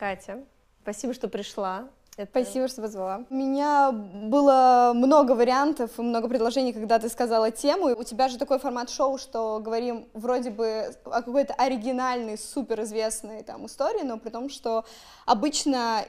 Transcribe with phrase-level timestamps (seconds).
[0.00, 0.38] Катя,
[0.82, 1.90] спасибо, что пришла.
[2.16, 2.30] Это...
[2.30, 3.26] Спасибо, что позвала.
[3.28, 7.94] У меня было много вариантов и много предложений, когда ты сказала тему.
[7.94, 13.66] У тебя же такой формат шоу, что говорим вроде бы о какой-то оригинальной, суперизвестной там
[13.66, 14.86] истории, но при том, что
[15.26, 16.06] обычно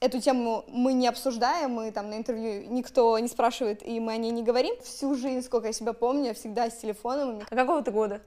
[0.00, 4.16] эту тему мы не обсуждаем, мы там на интервью никто не спрашивает, и мы о
[4.16, 4.76] ней не говорим.
[4.84, 7.42] Всю жизнь, сколько я себя помню, я всегда с телефоном.
[7.50, 8.20] А какого ты года?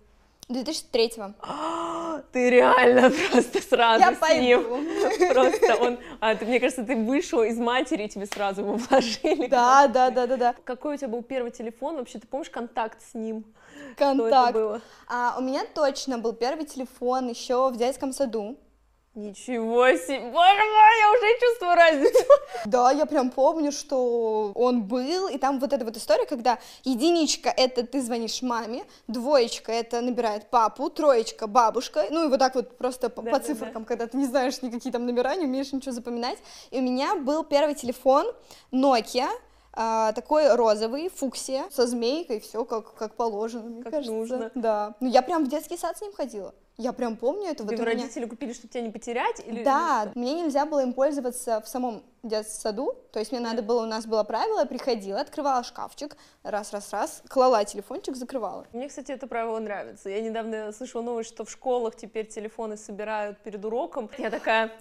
[0.50, 1.34] 2003-го.
[2.32, 4.42] Ты реально просто сразу Я с пойду.
[4.44, 5.30] ним.
[5.34, 9.48] Просто он, а, ты, мне кажется, ты вышел из матери, и тебе сразу его вложили.
[9.48, 10.56] Да, да, да, да, да.
[10.64, 11.98] Какой у тебя был первый телефон?
[11.98, 13.44] Вообще, ты помнишь контакт с ним?
[13.98, 14.54] Контакт.
[14.54, 14.82] было?
[15.08, 18.58] А, у меня точно был первый телефон еще в детском саду.
[19.18, 20.20] Ничего себе!
[20.20, 22.24] Боже мой, я уже чувствую разницу.
[22.66, 27.50] Да, я прям помню, что он был, и там вот эта вот история, когда единичка—
[27.58, 32.78] это ты звонишь маме, двоечка— это набирает папу, троечка— бабушка, ну и вот так вот
[32.78, 35.74] просто по, Да, по да, циферкам, когда ты не знаешь никакие там номера, не умеешь
[35.74, 36.38] ничего запоминать.
[36.70, 38.28] И у меня был первый телефон
[38.72, 39.30] Nokia,
[39.74, 44.14] а, такой розовый, фуксия, со змейкой, все как, как положено, мне Как кажется.
[44.14, 44.52] нужно.
[44.54, 44.96] Да.
[45.00, 46.54] Ну, я прям в детский сад с ним ходила.
[46.80, 47.64] Я прям помню это.
[47.64, 49.42] Тебе вот у меня- родители купили, чтобы тебя не потерять?
[49.46, 49.64] Или...
[49.64, 53.82] да, мне нельзя было им пользоваться в самом детском саду, то есть мне надо было,
[53.82, 58.68] у нас было правило, я приходила, открывала шкафчик, раз-раз-раз, клала телефончик, закрывала.
[58.74, 60.10] Мне, кстати, это правило нравится.
[60.10, 64.10] Я недавно слышала новость, что в школах теперь телефоны собирают перед уроком.
[64.20, 64.72] Я такая,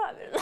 [0.00, 0.38] правильно.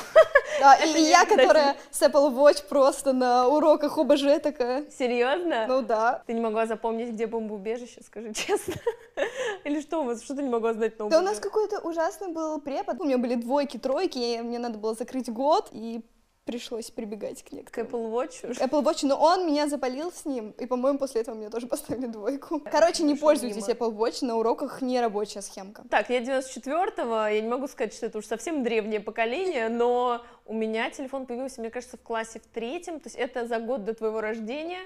[0.60, 5.66] Да, и я, которая с Apple Watch просто на уроках ОБЖ такая, Серьезно?
[5.68, 6.22] ну да.
[6.26, 8.74] Ты не могла запомнить, где бомбоубежище, скажи честно.
[9.64, 10.22] Или что у вас?
[10.22, 13.18] Что ты не могла знать на Да у нас какой-то ужасный был препод, у меня
[13.18, 16.02] были двойки, тройки, и мне надо было закрыть год, и
[16.48, 17.90] пришлось прибегать к К некоторым.
[17.90, 18.58] Apple Watch?
[18.58, 22.06] Apple Watch, но он меня запалил с ним, и, по-моему, после этого мне тоже поставили
[22.06, 22.60] двойку.
[22.60, 23.68] Короче, не пользуйтесь.
[23.68, 25.84] Apple Watch, на уроках не рабочая схемка.
[25.90, 30.54] Так, я 94-го, я не могу сказать, что это уж совсем древнее поколение, но у
[30.54, 33.92] меня телефон появился, мне кажется, в классе в третьем, то есть это за год до
[33.92, 34.80] твоего рождения,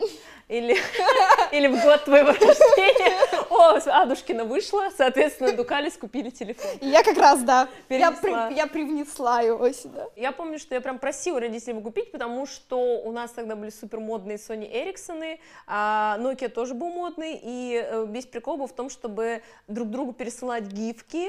[0.49, 0.77] или,
[1.53, 3.32] или в год твоего рождения.
[3.53, 6.71] О, Адушкина вышла, соответственно, Дукалис купили телефон.
[6.81, 10.09] Я как раз, да, я, при- я привнесла его сюда.
[10.17, 13.69] Я помню, что я прям просила родителей его купить, потому что у нас тогда были
[13.69, 18.73] супер модные Sony Ericsson, а Nokia тоже был модный, и э, весь прикол был в
[18.73, 21.29] том, чтобы друг другу пересылать гифки,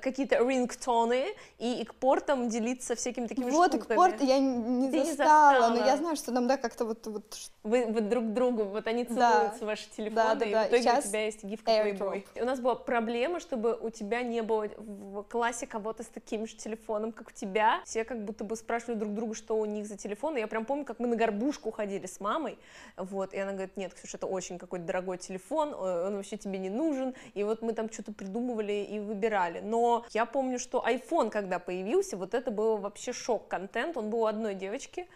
[0.00, 1.26] какие-то рингтоны,
[1.58, 3.96] и, и к портам делиться всякими такими Вот, штуками.
[3.96, 5.86] порту я не Ты не застала, но застала.
[5.88, 9.32] я знаю, что нам, да, как-то вот, вот Вы, вы друг другу, вот они Да.
[9.42, 10.64] целуются, ваши телефоны, Да, да, и да.
[10.64, 11.70] в итоге Сейчас у тебя есть гифка.
[11.70, 12.24] Playboy.
[12.40, 16.56] У нас была проблема, чтобы у тебя не было в классе кого-то с таким же
[16.56, 17.80] телефоном, как у тебя.
[17.84, 20.36] Все как будто бы спрашивали друг друга, что у них за телефон.
[20.36, 22.58] И я прям помню, как мы на горбушку ходили с мамой,
[22.96, 26.70] вот, и она говорит, нет, Ксюша, это очень какой-то дорогой телефон, он вообще тебе не
[26.70, 29.60] нужен, и вот мы там что-то придумывали и выбирали.
[29.60, 29.81] Но
[30.14, 34.54] я помню, что iPhone, когда появился, вот это был вообще шок-контент, он был у одной
[34.54, 35.06] девочки,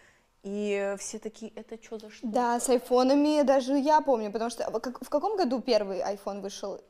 [0.43, 2.27] и все такие, это что за что?
[2.27, 6.81] Да, с айфонами даже я помню, потому что как- в каком году первый iPhone вышел?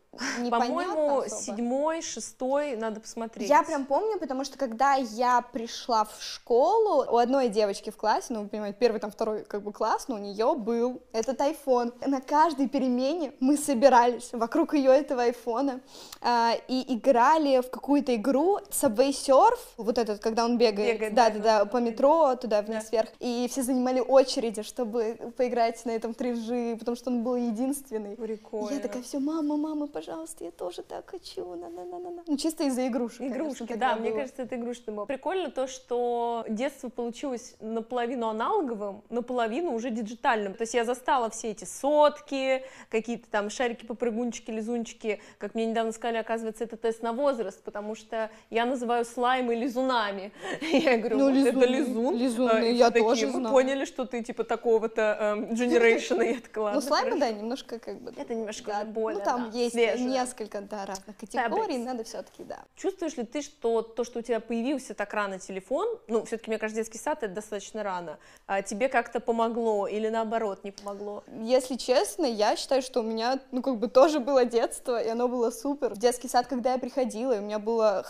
[0.50, 3.48] По-моему, седьмой, шестой, надо посмотреть.
[3.48, 8.28] Я прям помню, потому что когда я пришла в школу, у одной девочки в классе,
[8.30, 11.92] ну, вы понимаете, первый, там, второй, как бы, класс, но у нее был этот iPhone.
[12.06, 15.80] На каждой перемене мы собирались вокруг ее этого айфона
[16.20, 21.30] а, и играли в какую-то игру Subway Surf, вот этот, когда он бегает, Бегает, да,
[21.30, 21.64] да-да-да, да.
[21.66, 26.96] по метро, туда вниз вверх, и все занимали очереди, чтобы поиграть на этом 3G, потому
[26.96, 28.16] что он был единственный.
[28.16, 28.74] Прикольно.
[28.74, 30.05] Я такая, все, мама, мама, пожалуйста,
[30.40, 32.22] я тоже так хочу, на-на-на-на.
[32.26, 33.18] Ну, чисто из-за игрушек.
[33.18, 34.18] конечно, Игрушки, тогда да, мне было.
[34.20, 35.04] кажется, это игрушечное было.
[35.06, 40.54] Прикольно то, что детство получилось наполовину аналоговым, наполовину уже диджитальным.
[40.54, 45.20] То есть я застала все эти сотки, какие-то там шарики-попрыгунчики, лизунчики.
[45.38, 50.32] Как мне недавно сказали, оказывается, это тест на возраст, потому что я называю слаймы лизунами.
[50.60, 52.16] Я говорю, Ну, вот это лизун.
[52.16, 53.52] лизуны, и я такие, тоже Мы знаю.
[53.54, 56.24] поняли, что ты типа такого-то эм, generation.
[56.24, 57.20] Я такая, Ну, слаймы, хорошо».
[57.26, 58.12] да, немножко как бы...
[58.16, 60.10] Это немножко да, более, Ну, там да, есть свежее.
[60.10, 61.84] несколько, да, разных категорий, Fabrics.
[61.84, 62.60] надо все таки да.
[62.76, 66.58] Чувствуешь ли ты, что то, что у тебя появился так рано телефон, ну, все-таки, мне
[66.58, 71.24] кажется, детский сад это достаточно рано, а, тебе как-то помогло или наоборот не помогло?
[71.42, 75.28] Если честно, я считаю, что у меня, ну, как бы тоже было детство, и оно
[75.28, 75.94] было супер.
[75.94, 78.06] В детский сад, когда я приходила, у меня было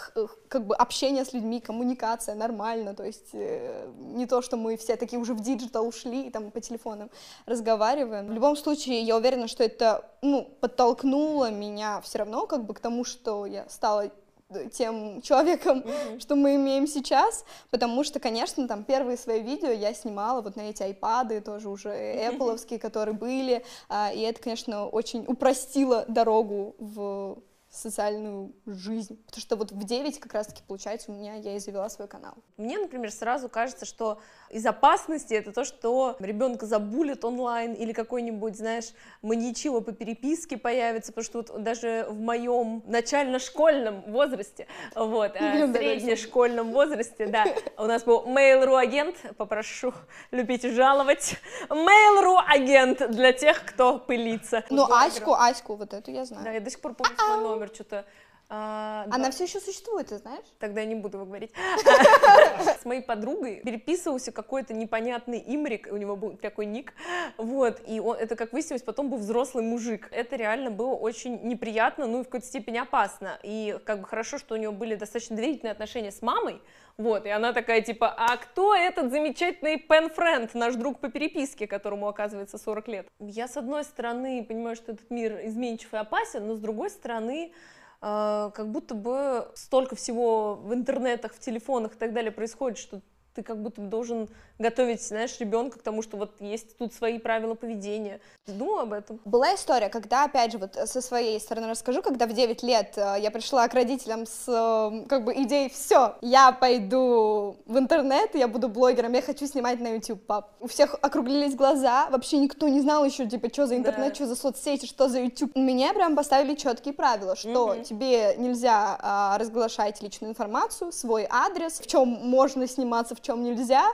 [0.48, 4.96] как бы общение с людьми, коммуникация нормально, то есть э, не то, что мы все
[4.96, 7.10] такие уже в digital ушли и там по телефонам
[7.46, 8.26] разговариваем.
[8.26, 11.65] В любом случае, я уверена, что это, ну, подтолкнуло меня
[12.02, 14.10] все равно как бы к тому, что я стала
[14.50, 15.84] э, тем человеком,
[16.18, 20.62] что мы имеем сейчас, потому что, конечно, там первые свои видео я снимала вот на
[20.62, 21.88] эти айпады, тоже уже
[22.30, 27.38] Apple, которые были, а, и это, конечно, очень упростило дорогу в
[27.76, 29.16] социальную жизнь.
[29.26, 32.34] Потому что вот в 9 как раз-таки, получается, у меня я и завела свой канал.
[32.56, 34.18] Мне, например, сразу кажется, что
[34.50, 38.86] из опасности это то, что ребенка забулит онлайн или какой-нибудь, знаешь,
[39.22, 46.72] маньячило по переписке появится, потому что вот даже в моем начально-школьном возрасте, вот, э, среднешкольном
[46.72, 47.44] возрасте, да,
[47.76, 49.92] у нас был Mail.ru агент, попрошу
[50.30, 51.36] любить и жаловать,
[51.68, 54.64] Mail.ru агент для тех, кто пылится.
[54.70, 56.44] Ну, Аську, Аську, вот эту я знаю.
[56.44, 58.04] Да, я до сих пор помню свой номер, что-то
[58.48, 59.30] а, Она да.
[59.32, 60.44] все еще существует, ты знаешь?
[60.60, 61.50] Тогда я не буду его говорить.
[62.80, 66.92] С моей подругой переписывался какой-то непонятный имрик, у него был такой ник,
[67.38, 70.08] вот, и он, это, как выяснилось, потом был взрослый мужик.
[70.12, 73.36] Это реально было очень неприятно, ну и в какой-то степени опасно.
[73.42, 76.60] И как бы хорошо, что у него были достаточно доверительные отношения с мамой,
[76.98, 82.08] вот, и она такая, типа, а кто этот замечательный пен-френд, наш друг по переписке, которому,
[82.08, 83.08] оказывается, 40 лет?
[83.20, 87.52] Я, с одной стороны, понимаю, что этот мир изменчив и опасен, но с другой стороны,
[88.00, 93.02] э, как будто бы столько всего в интернетах, в телефонах и так далее происходит, что
[93.36, 94.28] ты как будто должен
[94.58, 98.20] готовить, знаешь, ребенка к тому, что вот есть тут свои правила поведения.
[98.46, 99.20] Ты думала об этом?
[99.24, 103.16] Была история, когда, опять же, вот со своей стороны расскажу, когда в 9 лет э,
[103.20, 108.48] я пришла к родителям с э, как бы идеей, все, я пойду в интернет, я
[108.48, 110.52] буду блогером, я хочу снимать на YouTube, пап.
[110.60, 114.14] У всех округлились глаза, вообще никто не знал еще, типа, что за интернет, да.
[114.14, 115.54] что за соцсети, что за YouTube.
[115.54, 117.84] Мне прям поставили четкие правила, что mm-hmm.
[117.84, 123.84] тебе нельзя а, разглашать личную информацию, свой адрес, в чем можно сниматься, в чем нельзя,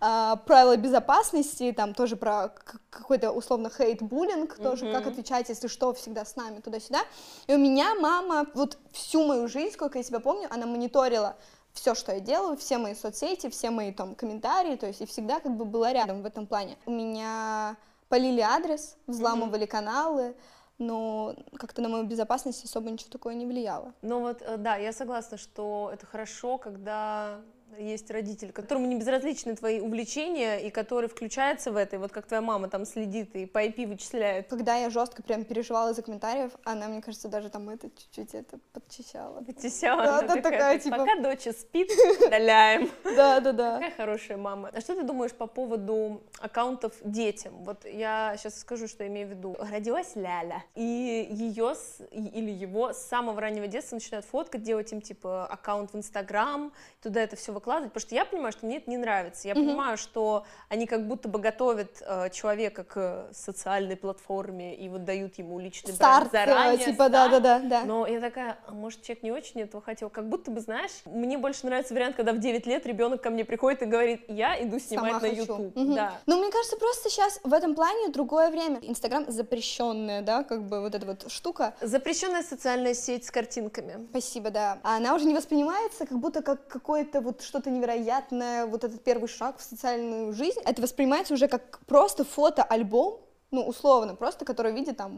[0.00, 2.52] а, правила безопасности, там тоже про
[2.90, 4.62] какой-то условно хейт-буллинг, mm-hmm.
[4.62, 7.00] тоже как отвечать, если что, всегда с нами, туда-сюда.
[7.46, 11.36] И у меня мама вот всю мою жизнь, сколько я себя помню, она мониторила
[11.72, 15.40] все, что я делаю, все мои соцсети, все мои там комментарии, то есть и всегда
[15.40, 16.76] как бы была рядом в этом плане.
[16.84, 17.76] У меня
[18.08, 19.66] полили адрес, взламывали mm-hmm.
[19.66, 20.34] каналы,
[20.78, 23.94] но как-то на мою безопасность особо ничего такое не влияло.
[24.02, 27.40] Ну вот, э, да, я согласна, что это хорошо, когда
[27.78, 32.26] есть родитель, которому не безразличны твои увлечения и который включается в это, и вот как
[32.26, 34.48] твоя мама там следит и по IP вычисляет.
[34.48, 38.58] Когда я жестко прям переживала из-за комментариев, она, мне кажется, даже там это чуть-чуть это
[38.72, 39.42] подчищала.
[39.42, 40.98] Подчищала, да, да, такая, типа...
[40.98, 41.90] Пока дочь спит,
[42.26, 42.90] удаляем.
[43.04, 43.74] Да, да, да.
[43.74, 44.70] Какая хорошая мама.
[44.72, 47.54] А что ты думаешь по поводу аккаунтов детям?
[47.64, 49.56] Вот я сейчас скажу, что имею в виду.
[49.58, 51.74] Родилась Ляля, и ее
[52.10, 56.72] или его с самого раннего детства начинают фоткать, делать им типа аккаунт в Инстаграм,
[57.02, 59.46] туда это все выкладывать, потому что я понимаю, что мне это не нравится.
[59.46, 59.56] Я mm-hmm.
[59.56, 65.38] понимаю, что они как будто бы готовят э, человека к социальной платформе и вот дают
[65.38, 66.84] ему личный старт, бренд заранее.
[66.84, 67.84] Типа, да, да, да, да.
[67.84, 70.10] Но я такая, а может, человек не очень этого хотел?
[70.10, 73.44] Как будто бы, знаешь, мне больше нравится вариант, когда в 9 лет ребенок ко мне
[73.44, 75.76] приходит и говорит, я иду снимать Сама на YouTube.
[75.76, 75.94] Угу.
[75.94, 76.14] Да.
[76.26, 78.78] Ну, мне кажется, просто сейчас в этом плане другое время.
[78.82, 81.74] Инстаграм запрещенная, да, как бы вот эта вот штука.
[81.80, 84.06] Запрещенная социальная сеть с картинками.
[84.10, 84.78] Спасибо, да.
[84.82, 89.58] Она уже не воспринимается как будто как какое-то вот что-то невероятное, вот этот первый шаг
[89.58, 93.20] в социальную жизнь, это воспринимается уже как просто фото-альбом,
[93.50, 95.12] ну, условно, просто, который видит там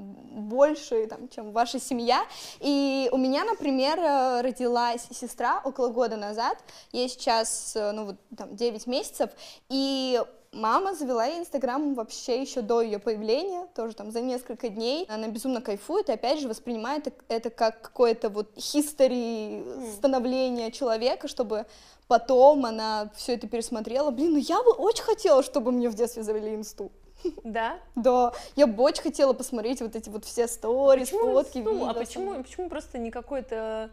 [0.48, 2.25] больше, там, чем ваша семья.
[2.58, 6.58] И у меня, например, э, родилась сестра около года назад,
[6.90, 9.31] ей сейчас, э, ну, вот, там, 9 месяцев,
[9.69, 10.20] и
[10.55, 15.05] Мама завела Инстаграм вообще еще до ее появления, тоже там за несколько дней.
[15.09, 21.67] Она безумно кайфует и опять же воспринимает это как какое-то вот history становления человека, чтобы
[22.06, 24.11] потом она все это пересмотрела.
[24.11, 26.93] Блин, ну я бы очень хотела, чтобы мне в детстве завели инсту.
[27.43, 27.79] Да?
[27.94, 31.87] Да, я бы очень хотела посмотреть вот эти вот все сторис, почему фотки, инсту?
[31.87, 33.91] А почему, почему просто не какой-то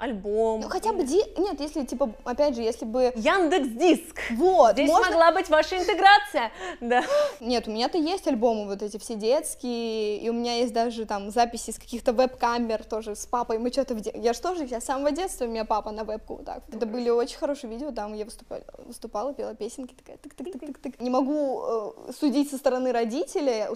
[0.00, 0.60] альбом.
[0.60, 1.22] Ну, хотя бы, ди...
[1.36, 3.12] нет, если, типа, опять же, если бы...
[3.14, 4.18] Яндекс Диск.
[4.32, 4.72] Вот.
[4.72, 5.10] Здесь можно...
[5.10, 6.50] могла быть ваша интеграция.
[6.80, 7.02] Да.
[7.40, 11.30] Нет, у меня-то есть альбомы вот эти все детские, и у меня есть даже там
[11.30, 13.58] записи с каких-то веб-камер тоже с папой.
[13.58, 13.94] Мы что-то...
[13.94, 14.00] В...
[14.14, 16.62] Я же тоже, я с самого детства, у меня папа на вебку вот так.
[16.72, 21.02] Это были очень хорошие видео, там я выступала, выступала пела песенки, такая тык-тык-тык-тык.
[21.02, 23.66] Не могу э, судить со стороны родителей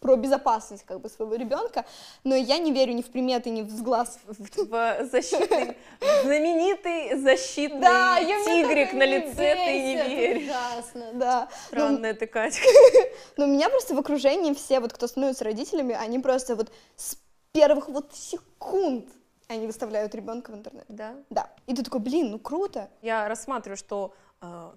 [0.00, 1.84] про безопасность как бы своего ребенка,
[2.22, 4.18] но я не верю ни в приметы, ни в взглаз.
[4.26, 4.36] В,
[4.68, 5.55] в защиту
[6.22, 10.48] знаменитый защитный да, тигрик на лице, ты не веришь.
[10.48, 11.48] Ужасно, да.
[11.68, 12.60] Странная ну, ты, Катя.
[13.36, 17.16] Но у меня просто в окружении все, вот кто становится родителями, они просто вот с
[17.52, 19.06] первых вот секунд
[19.48, 20.86] они выставляют ребенка в интернет.
[20.88, 21.14] Да?
[21.30, 21.50] Да.
[21.66, 22.90] И ты такой, блин, ну круто.
[23.00, 24.12] Я рассматриваю, что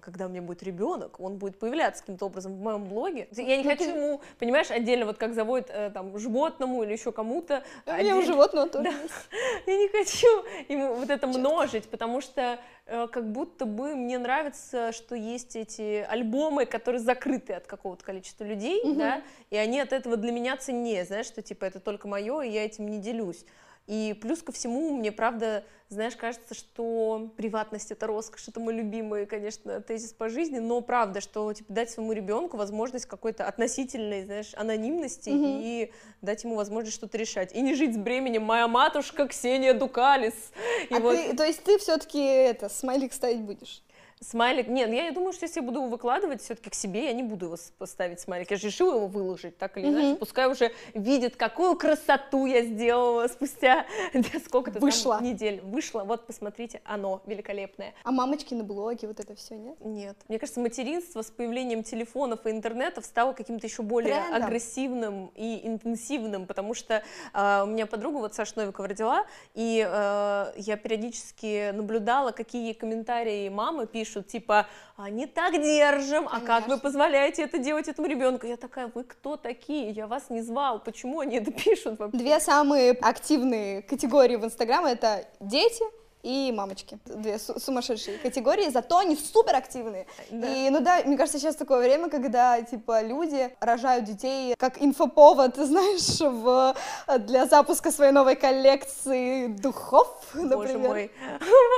[0.00, 3.28] когда у меня будет ребенок, он будет появляться каким-то образом в моем блоге.
[3.32, 7.12] Я не ну, хочу ему, понимаешь, отдельно вот как заводит э, там животному или еще
[7.12, 7.62] кому-то.
[7.86, 8.94] У меня у животного тоже да.
[9.66, 14.92] Я не хочу ему вот это множить, потому что э, как будто бы мне нравится,
[14.92, 20.16] что есть эти альбомы, которые закрыты от какого-то количества людей, да, и они от этого
[20.16, 23.44] для меня ценнее, знаешь, что типа это только мое, и я этим не делюсь.
[23.90, 29.26] И плюс ко всему, мне правда, знаешь, кажется, что приватность это роскошь, это мой любимый,
[29.26, 34.52] конечно, тезис по жизни, но правда, что типа дать своему ребенку возможность какой-то относительной, знаешь,
[34.54, 35.60] анонимности mm-hmm.
[35.60, 35.92] и
[36.22, 37.52] дать ему возможность что-то решать.
[37.52, 40.52] И не жить с бременем моя матушка Ксения Дукалис.
[40.88, 41.16] И а вот...
[41.16, 43.82] ты, то есть ты все-таки это смайлик ставить будешь?
[44.22, 47.22] Смайлик, нет, я думаю, что если я буду его выкладывать все-таки к себе, я не
[47.22, 48.50] буду его поставить смайлик.
[48.50, 50.08] Я же решила его выложить, так или иначе.
[50.08, 50.16] Mm-hmm.
[50.16, 53.86] Пускай уже видит, какую красоту я сделала спустя
[54.44, 55.16] сколько-то Вышла.
[55.16, 55.62] там недель.
[55.62, 57.94] Вышла, вот посмотрите, оно великолепное.
[58.04, 59.78] А мамочки на блоге, вот это все, нет?
[59.80, 60.18] Нет.
[60.28, 64.42] Мне кажется, материнство с появлением телефонов и интернетов стало каким-то еще более Трендом.
[64.42, 69.24] агрессивным и интенсивным, потому что э, у меня подруга вот Саша Новикова родила,
[69.54, 76.26] и э, я периодически наблюдала, какие комментарии мамы пишут пишут, типа, а не так держим,
[76.26, 76.36] Конечно.
[76.36, 78.46] а как вы позволяете это делать этому ребенку?
[78.46, 79.90] Я такая, вы кто такие?
[79.90, 82.18] Я вас не звал, почему они это пишут вообще?
[82.18, 85.84] Две самые активные категории в Инстаграм это дети
[86.22, 86.98] и мамочки.
[87.06, 90.06] Две сумасшедшие категории, зато они супер активные.
[90.30, 90.48] Да.
[90.48, 95.56] И, ну да, мне кажется, сейчас такое время, когда, типа, люди рожают детей как инфоповод,
[95.56, 96.76] знаешь, в,
[97.20, 100.56] для запуска своей новой коллекции духов, например.
[100.56, 101.10] Боже мой.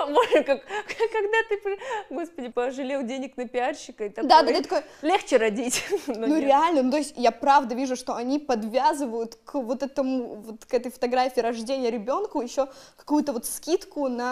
[0.08, 1.78] Боже, как, когда ты,
[2.10, 4.82] господи, пожалел денег на пиарщика и такой, да, да, такой...
[5.02, 5.84] легче родить.
[6.06, 10.64] ну, реально, ну, то есть я правда вижу, что они подвязывают к вот этому, вот
[10.64, 14.31] к этой фотографии рождения ребенку еще какую-то вот скидку на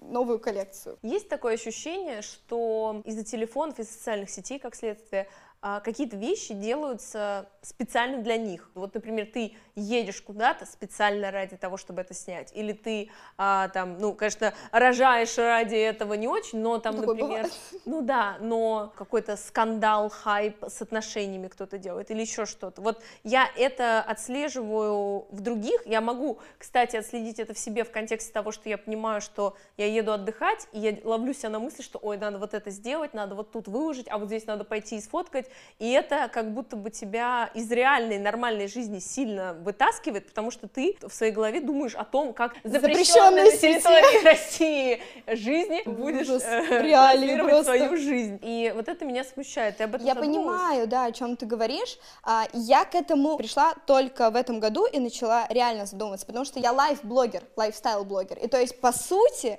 [0.00, 0.98] новую коллекцию.
[1.02, 5.28] Есть такое ощущение, что из-за телефонов и социальных сетей, как следствие,
[5.62, 8.70] а, какие-то вещи делаются специально для них.
[8.74, 13.98] Вот, например, ты едешь куда-то специально ради того, чтобы это снять, или ты а, там,
[13.98, 17.52] ну, конечно, рожаешь ради этого не очень, но там, Такое например, бывает.
[17.84, 22.80] ну да, но какой-то скандал, хайп с отношениями кто-то делает, или еще что-то.
[22.80, 28.32] Вот я это отслеживаю в других, я могу, кстати, отследить это в себе в контексте
[28.32, 31.98] того, что я понимаю, что я еду отдыхать, и я ловлю себя на мысли, что,
[31.98, 35.00] ой, надо вот это сделать, надо вот тут выложить, а вот здесь надо пойти и
[35.00, 40.68] сфоткать, и это как будто бы тебя из реальной нормальной жизни сильно вытаскивает, потому что
[40.68, 46.82] ты в своей голове думаешь о том, как запрещенная на территории России жизни будешь э,
[46.82, 48.38] реализовать свою жизнь.
[48.42, 49.80] И вот это меня смущает.
[49.80, 51.98] Я понимаю, да, о чем ты говоришь.
[52.22, 56.58] А, я к этому пришла только в этом году и начала реально задумываться, потому что
[56.60, 58.38] я лайф-блогер, лайфстайл-блогер.
[58.38, 59.58] И то есть, по сути,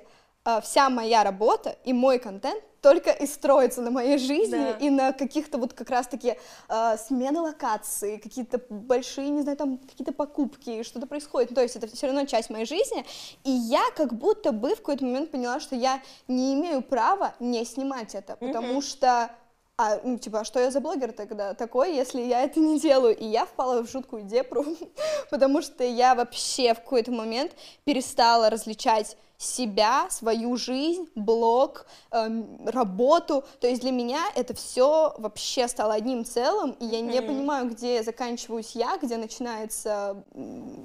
[0.62, 4.72] вся моя работа и мой контент только и строится на моей жизни да.
[4.72, 6.36] и на каких-то вот как раз-таки
[6.68, 11.50] э, смены локации, какие-то большие, не знаю, там какие-то покупки, что-то происходит.
[11.50, 13.04] Ну, то есть это все равно часть моей жизни.
[13.44, 17.64] И я как будто бы в какой-то момент поняла, что я не имею права не
[17.64, 18.82] снимать это, потому mm-hmm.
[18.82, 19.30] что
[19.78, 23.16] а, ну, типа, а что я за блогер тогда такой, если я это не делаю?
[23.16, 24.64] И я впала в жуткую депру,
[25.30, 27.52] потому что я вообще в какой-то момент
[27.84, 33.44] перестала различать себя, свою жизнь, блог, эм, работу.
[33.60, 37.26] То есть для меня это все вообще стало одним целым, и я не mm-hmm.
[37.26, 40.22] понимаю, где заканчиваюсь я, где начинается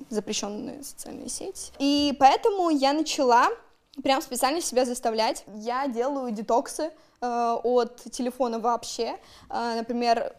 [0.10, 1.72] запрещенные социальные сети.
[1.78, 3.50] И поэтому я начала
[4.02, 5.44] прям специально себя заставлять.
[5.56, 9.18] Я делаю детоксы от телефона вообще.
[9.50, 10.36] Э, например,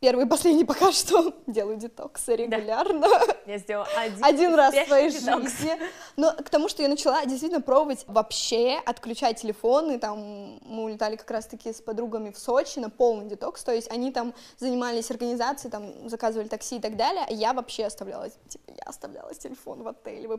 [0.00, 3.00] первый и последний пока что делаю детоксы регулярно.
[3.00, 3.36] Да.
[3.46, 5.42] Я сделала один, один раз в своей детокс.
[5.42, 5.78] жизни.
[6.16, 11.30] Но к тому, что я начала действительно пробовать вообще отключать телефоны, там мы улетали как
[11.30, 16.08] раз-таки с подругами в Сочи на полный детокс, то есть они там занимались организацией, там
[16.08, 20.28] заказывали такси и так далее, а я вообще оставляла, типа, я оставляла телефон в отеле,
[20.28, 20.38] вы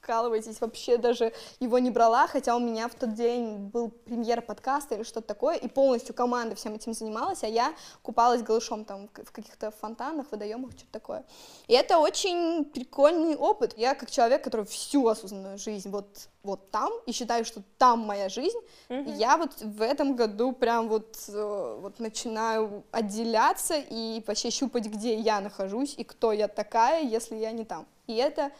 [0.00, 4.94] прикалываетесь, вообще даже его не брала, хотя у меня в тот день был премьера подкаста
[4.94, 9.32] или что-то такое, и полностью команда всем этим занималась, а я купалась голышом там в
[9.32, 11.24] каких-то фонтанах, водоемах, что-то такое.
[11.66, 13.76] И это очень прикольный опыт.
[13.76, 18.30] Я как человек, который всю осознанную жизнь вот вот там и считаю, что там моя
[18.30, 18.58] жизнь.
[18.88, 19.16] Mm-hmm.
[19.16, 25.16] я вот в этом году прям вот, э, вот начинаю отделяться и вообще щупать, где
[25.16, 27.86] я нахожусь и кто я такая, если я не там.
[28.06, 28.50] И это,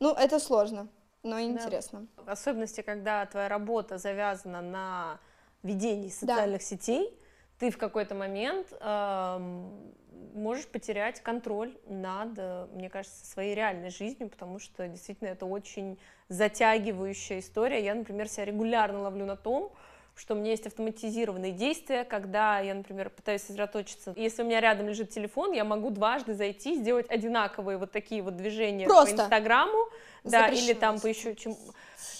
[0.00, 0.88] ну, это сложно
[1.26, 2.06] но интересно.
[2.24, 2.32] Да.
[2.32, 5.20] Особенности, когда твоя работа завязана на
[5.62, 6.66] ведении социальных да.
[6.66, 7.18] сетей,
[7.58, 9.92] ты в какой-то момент эм,
[10.34, 15.98] можешь потерять контроль над, э, мне кажется, своей реальной жизнью, потому что действительно это очень
[16.28, 17.84] затягивающая история.
[17.84, 19.72] Я, например, себя регулярно ловлю на том,
[20.16, 24.14] что у меня есть автоматизированные действия, когда я, например, пытаюсь сосредоточиться.
[24.16, 28.36] Если у меня рядом лежит телефон, я могу дважды зайти, сделать одинаковые вот такие вот
[28.36, 29.14] движения Просто.
[29.16, 29.88] по Инстаграму,
[30.24, 31.54] да, или там по еще чем.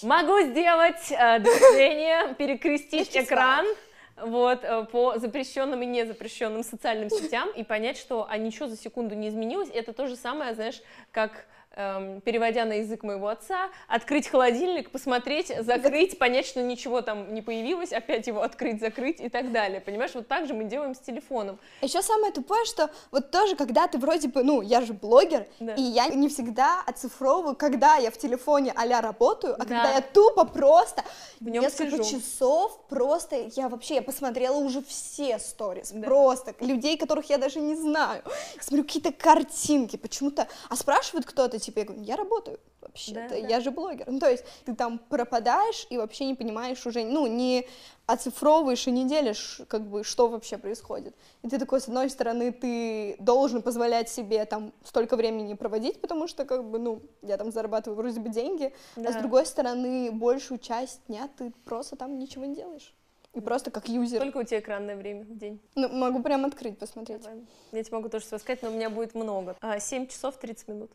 [0.03, 3.67] Могу сделать э, движение, перекрестить экран
[4.17, 9.15] вот, э, по запрещенным и незапрещенным социальным сетям и понять, что а ничего за секунду
[9.15, 9.71] не изменилось.
[9.73, 11.47] Это то же самое, знаешь, как
[11.77, 17.43] эм, переводя на язык моего отца, открыть холодильник, посмотреть, закрыть, понять, что ничего там не
[17.43, 19.81] появилось, опять его открыть, закрыть и так далее.
[19.81, 21.59] Понимаешь, вот так же мы делаем с телефоном.
[21.83, 25.75] Еще самое тупое, что вот тоже, когда ты вроде бы, ну, я же блогер, Да.
[25.75, 29.65] и я не всегда оцифровываю, когда я в телефоне а работаю, а Да.
[29.65, 31.03] когда я тупо просто
[31.41, 32.19] В нем несколько сижу.
[32.19, 36.07] часов просто, я вообще, я посмотрела уже все сторис, Да.
[36.07, 38.23] просто, людей, которых я даже не знаю,
[38.61, 43.37] смотрю какие-то картинки, почему-то, а спрашивает кто-то, типа, я говорю, я работаю вообще-то, Да, да.
[43.37, 47.27] я же блогер, ну, то есть ты там пропадаешь и вообще не понимаешь уже, ну,
[47.27, 47.67] не
[48.07, 51.15] оцифровываешь и не делишь, как бы, что вообще происходит.
[51.43, 56.29] И ты такой, с одной стороны, ты должен позволять себе там столько времени проводить, потому
[56.29, 59.21] что, как бы, ну, я там зарабатываю вроде бы деньги, а с Да.
[59.21, 62.95] другой стороны, большую часть дня ты просто там ничего не делаешь.
[63.35, 64.21] И просто как юзер.
[64.21, 65.61] Сколько у тебя экранное время в день?
[65.75, 67.21] Ну, могу прям открыть, посмотреть.
[67.23, 67.45] Давай.
[67.73, 69.57] Я тебе могу тоже все сказать, но у меня будет много.
[69.61, 70.91] А, 7 часов 30 минут.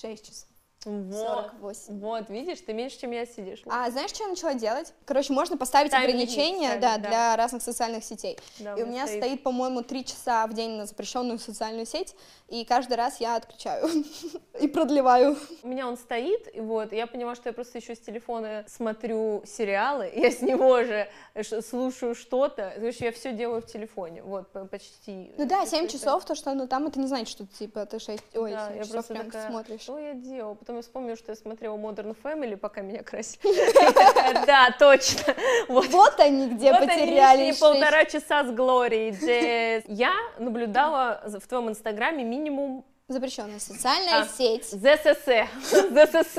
[0.00, 0.49] 6 часов.
[0.86, 1.50] Вот.
[1.60, 2.00] 48.
[2.00, 3.62] Вот, видишь, ты меньше, чем я сидишь.
[3.66, 4.94] А знаешь, что я начала делать?
[5.04, 7.08] Короче, можно поставить Тайм-лимит ограничения, ставить, да, да.
[7.08, 8.38] для разных социальных сетей.
[8.60, 12.16] Да, и у меня стоит, по-моему, три часа в день на запрещенную социальную сеть,
[12.48, 13.88] и каждый раз я отключаю
[14.60, 15.36] и продлеваю.
[15.62, 18.64] У меня он стоит, и вот, и я поняла, что я просто еще с телефона
[18.66, 21.08] смотрю сериалы, я с него же
[21.60, 25.34] слушаю что-то, то есть я все делаю в телефоне, вот, по- почти.
[25.36, 27.84] Ну да, Всё 7 это- часов, то, что ну там это не значит, что типа
[27.84, 29.80] ты 6, ой, Да, 7 я часов прям такая, смотришь.
[29.82, 30.54] что я делала?
[30.70, 33.42] Потом я вспомнила, что я смотрела Modern Family, пока меня красили.
[34.46, 35.34] Да, точно.
[35.66, 36.20] Вот.
[36.20, 39.82] Они где Вот они потеряли лишние шесть- полтора часа с Глорией.
[39.88, 44.26] Я наблюдала в твоем инстаграме минимум Запрещенная социальная А.
[44.26, 44.66] сеть.
[44.66, 45.24] ЗСС.
[45.24, 46.36] ЗСС.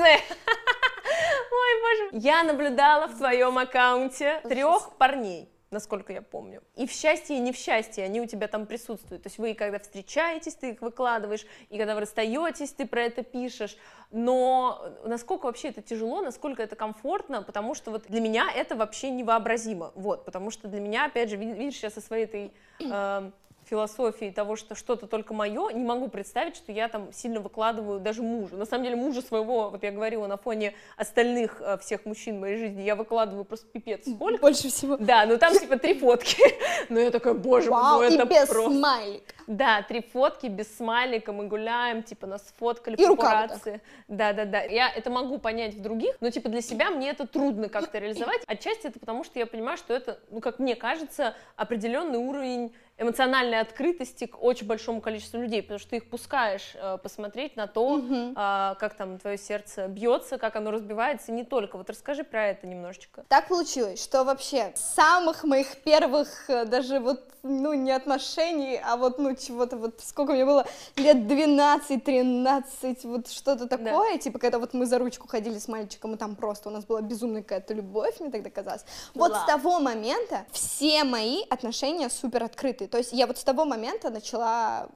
[1.50, 2.08] Ой, боже.
[2.12, 6.62] Я наблюдала в твоем аккаунте трех парней насколько я помню.
[6.76, 9.22] И в счастье, и не в счастье они у тебя там присутствуют.
[9.22, 13.22] То есть вы, когда встречаетесь, ты их выкладываешь, и когда вы расстаетесь, ты про это
[13.22, 13.76] пишешь.
[14.10, 19.10] Но насколько вообще это тяжело, насколько это комфортно, потому что вот для меня это вообще
[19.10, 19.92] невообразимо.
[19.94, 23.30] Вот, потому что для меня, опять же, ви- видишь, я со своей этой э,
[23.72, 28.20] философии того, что что-то только мое, не могу представить, что я там сильно выкладываю даже
[28.20, 28.58] мужу.
[28.58, 32.40] На самом деле мужа своего, вот я говорила, на фоне остальных э, всех мужчин в
[32.40, 34.42] моей жизни, я выкладываю просто пипец сколько.
[34.42, 34.98] Больше всего.
[34.98, 36.36] Да, ну там типа три фотки.
[36.90, 38.78] Но я такая, боже мой, Вау, ну и это без просто...
[38.78, 39.34] смайлика.
[39.46, 43.80] Да, три фотки без смайлика, мы гуляем, типа нас фоткали И папарацци.
[44.06, 44.62] Да, да, да.
[44.62, 48.42] Я это могу понять в других, но типа для себя мне это трудно как-то реализовать.
[48.46, 53.60] Отчасти это потому, что я понимаю, что это, ну как мне кажется, определенный уровень эмоциональной
[53.60, 57.96] открытости к очень большому количеству людей, потому что ты их пускаешь э, посмотреть на то,
[57.96, 58.32] Мгм.
[58.36, 61.76] а, как там твое сердце бьется, как оно разбивается, не только.
[61.76, 63.24] Вот расскажи про это немножечко.
[63.28, 68.96] Так получилось, что вообще с самых моих первых э, даже вот, ну, не отношений, а
[68.96, 70.64] вот, ну, чего-то вот, сколько мне было,
[70.96, 76.16] лет 12-13, вот что-то такое, типа, когда вот мы за ручку ходили с мальчиком, и
[76.16, 78.84] там просто у нас была безумная какая-то любовь, мне тогда казалось.
[79.14, 79.42] Вот Ла.
[79.42, 84.10] с того момента все мои отношения супер открытые, то есть я вот с того момента
[84.10, 84.86] начала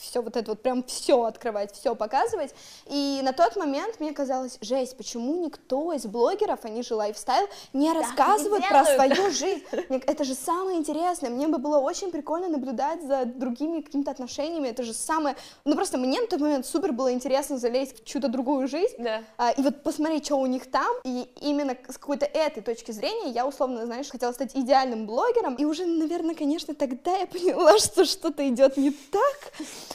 [0.00, 2.52] все вот это вот прям все открывать, все показывать,
[2.86, 7.92] и на тот момент мне казалось, жесть, почему никто из блогеров, они же лайфстайл, не
[7.92, 9.62] рассказывают не про свою жизнь.
[9.88, 11.30] Это же самое интересное.
[11.30, 14.68] Мне бы было очень прикольно наблюдать за другими какими-то отношениями.
[14.68, 15.36] Это же самое...
[15.64, 18.96] Ну, просто мне на тот момент супер было интересно залезть в чью-то другую жизнь.
[18.98, 19.22] Да.
[19.38, 20.92] а, и вот посмотреть, что у них там.
[21.04, 25.54] И именно с какой-то этой точки зрения я, условно, знаешь, хотела стать идеальным блогером.
[25.54, 27.43] И уже, наверное, конечно, тогда я поняла,
[27.78, 29.52] что что-то идет не так,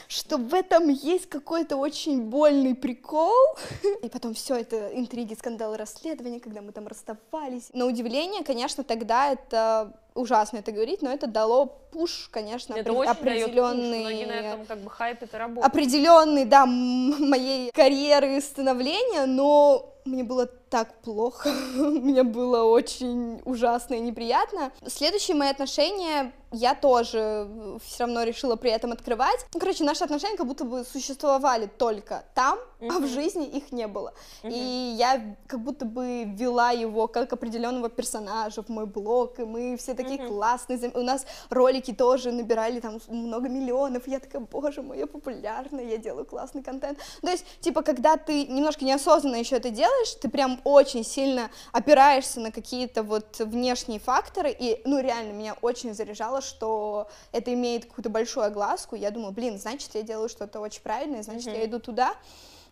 [0.08, 3.34] что в этом есть какой-то очень больный прикол.
[4.04, 7.70] И потом все это интриги, скандалы, расследования, когда мы там расставались.
[7.74, 12.96] На удивление, конечно, тогда это ужасно это говорить, но это дало пуш, конечно, Это опре-
[12.96, 15.66] очень дает пуш, определенный многие на этом как бы хайпят и работают.
[15.66, 24.00] определенный, да, моей карьеры становления, но мне было так плохо, мне было очень ужасно и
[24.00, 24.72] неприятно.
[24.86, 27.48] Следующие мои отношения я тоже
[27.84, 29.45] все равно решила при этом открывать.
[29.54, 33.88] Ну, короче, наши отношения как будто бы существовали только там, а в жизни их не
[33.88, 34.13] было.
[34.41, 34.54] Мгм.
[34.54, 39.78] И я как будто бы вела его как определенного персонажа в мой блог, и мы
[39.78, 40.28] все такие Мгм.
[40.28, 40.91] классные.
[40.95, 44.08] У нас ролики тоже набирали там много миллионов.
[44.08, 46.98] и Я такая, боже мой, я популярная, я делаю классный контент.
[47.22, 52.40] То есть, типа, когда ты немножко неосознанно еще это делаешь, ты прям очень сильно опираешься
[52.40, 58.10] на какие-то вот внешние факторы, и, ну, реально, меня очень заряжало, что это имеет какую-то
[58.10, 58.96] большую огласку.
[58.96, 61.56] Я думаю, блин, значит, я делаю что-то очень правильное, значит, Мгм.
[61.56, 62.14] я иду туда.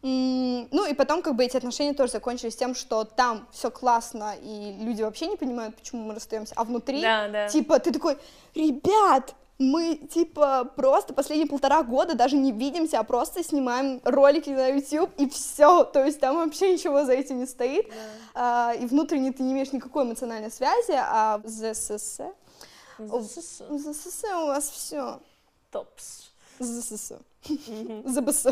[0.04, 4.76] Ну и потом как бы эти отношения тоже закончились тем, что там все классно, и
[4.80, 7.48] люди вообще не понимают, почему мы расстаемся, а внутри Да, да.
[7.50, 8.18] типа ты такой,
[8.54, 14.68] ребят, мы, типа, просто последние полтора года даже не видимся, а просто снимаем ролики на
[14.68, 15.84] YouTube, и все.
[15.84, 17.88] То есть там вообще ничего за этим не стоит.
[17.90, 17.96] Да.
[18.70, 22.20] А, и внутренне ты не имеешь никакой эмоциональной связи, а в ЗСС...
[23.00, 25.20] В ЗСС у вас все.
[25.72, 26.32] Топс.
[26.60, 27.14] ЗСС.
[27.46, 28.48] ЗБС.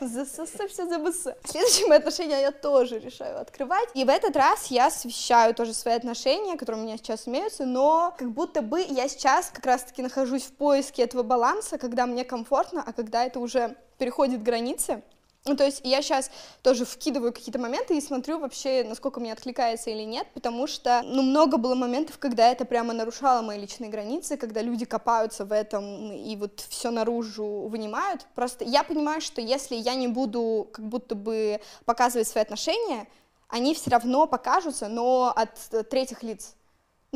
[0.00, 1.28] ЗСС, все ЗБС.
[1.44, 3.88] Следующие мои отношения я тоже решаю открывать.
[3.94, 8.14] И в этот раз я освещаю тоже свои отношения, которые у меня сейчас имеются, но
[8.16, 12.82] как будто бы я сейчас как раз-таки нахожусь в поиске этого баланса, когда мне комфортно,
[12.86, 15.02] а когда это уже переходит границы.
[15.46, 16.30] Ну, то есть я сейчас
[16.62, 21.22] тоже вкидываю какие-то моменты и смотрю вообще, насколько мне откликается или нет, потому что, ну,
[21.22, 26.12] много было моментов, когда это прямо нарушало мои личные границы, когда люди копаются в этом
[26.12, 28.26] и вот все наружу вынимают.
[28.34, 33.06] Просто я понимаю, что если я не буду как будто бы показывать свои отношения,
[33.48, 36.56] они все равно покажутся, но от третьих лиц.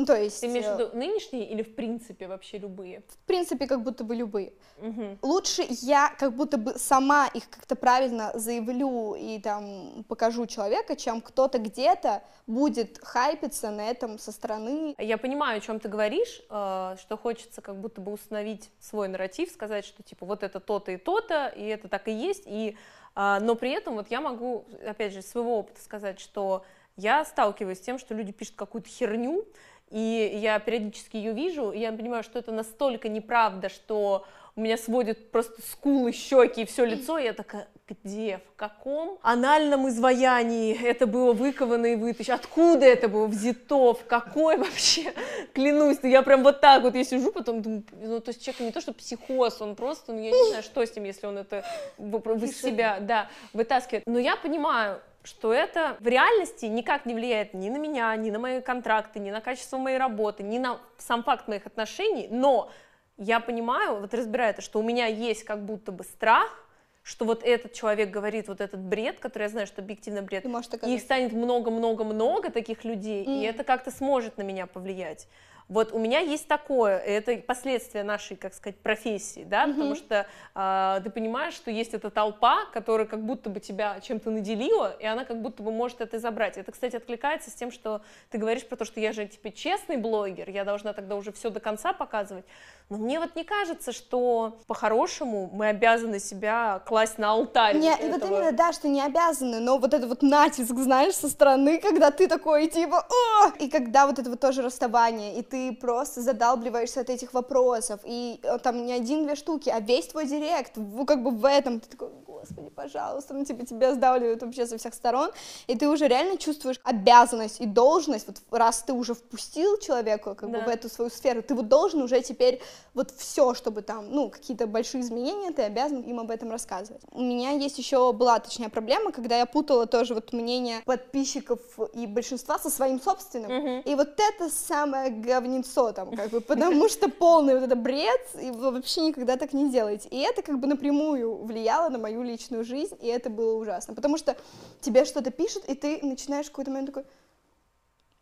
[0.01, 0.41] Ну, то есть...
[0.41, 3.03] Ты имеешь в э, виду нынешние или в принципе вообще любые?
[3.07, 4.53] В принципе, как будто бы любые.
[4.79, 5.19] Угу.
[5.21, 11.21] Лучше я как будто бы сама их как-то правильно заявлю и там покажу человека, чем
[11.21, 14.95] кто-то где-то будет хайпиться на этом со стороны.
[14.97, 19.51] Я понимаю, о чем ты говоришь, э, что хочется как будто бы установить свой нарратив,
[19.51, 22.75] сказать, что типа вот это то-то и то-то, и это так и есть, и
[23.13, 26.63] а, но при этом вот я могу, опять же, своего опыта сказать, что
[26.97, 29.45] я сталкиваюсь с тем, что люди пишут какую-то херню,
[29.91, 34.25] и я периодически ее вижу, и я понимаю, что это настолько неправда, что
[34.55, 39.17] у меня сводят просто скулы, щеки и все лицо, и я такая, где, в каком
[39.21, 45.13] анальном изваянии это было выковано и вытащено, откуда это было взято, в какой вообще,
[45.53, 48.61] клянусь, ну я прям вот так вот я сижу, потом думаю, ну то есть человек
[48.61, 51.37] не то, что психоз, он просто, ну я не знаю, что с ним, если он
[51.37, 51.65] это
[51.97, 57.69] из себя, да, вытаскивает, но я понимаю, что это в реальности никак не влияет ни
[57.69, 61.47] на меня, ни на мои контракты, ни на качество моей работы, ни на сам факт
[61.47, 62.71] моих отношений, но
[63.17, 66.65] я понимаю, вот разбираю это, что у меня есть как будто бы страх,
[67.03, 70.95] что вот этот человек говорит вот этот бред, который я знаю, что объективно бред, и
[70.95, 73.41] их станет много-много-много таких людей, mm.
[73.41, 75.27] и это как-то сможет на меня повлиять.
[75.71, 79.71] Вот у меня есть такое, это последствия нашей, как сказать, профессии, да, угу.
[79.71, 84.31] потому что э, ты понимаешь, что есть эта толпа, которая как будто бы тебя чем-то
[84.31, 86.57] наделила, и она как будто бы может это забрать.
[86.57, 89.95] Это, кстати, откликается с тем, что ты говоришь про то, что я же, типа, честный
[89.95, 92.43] блогер, я должна тогда уже все до конца показывать.
[92.89, 97.77] Но мне вот не кажется, что по-хорошему мы обязаны себя класть на алтарь.
[97.77, 101.29] Не, и вот именно, да, что не обязаны, но вот это вот натиск, знаешь, со
[101.29, 103.51] стороны, когда ты такой, типа, О!
[103.57, 108.39] и когда вот это вот тоже расставание, и ты просто задалбливаешься от этих вопросов, и
[108.41, 110.73] э, там не один-две штуки, а весь твой директ,
[111.05, 112.09] как бы в этом, ты такой,
[112.41, 115.31] господи, пожалуйста, ну, типа, тебя сдавливают вообще со всех сторон,
[115.67, 120.51] и ты уже реально чувствуешь обязанность и должность, вот раз ты уже впустил человека, как
[120.51, 120.59] да.
[120.59, 122.61] бы, в эту свою сферу, ты вот должен уже теперь
[122.93, 127.01] вот все, чтобы там, ну, какие-то большие изменения, ты обязан им об этом рассказывать.
[127.11, 131.59] У меня есть еще была, точнее, проблема, когда я путала тоже вот мнение подписчиков
[131.93, 133.83] и большинства со своим собственным, mm-hmm.
[133.83, 138.51] и вот это самое говнецо там, как бы, потому что полный вот это бред, и
[138.51, 140.09] вообще никогда так не делаете.
[140.09, 144.17] И это как бы напрямую влияло на мою личную жизнь, и это было ужасно, потому
[144.17, 144.35] что
[144.79, 147.05] тебе что-то пишут, и ты начинаешь в какой-то момент такой,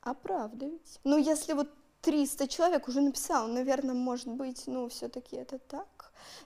[0.02, 1.00] а правда ведь?
[1.04, 1.70] Ну, если вот
[2.02, 5.99] 300 человек уже написал, наверное, может быть, ну, все-таки это так.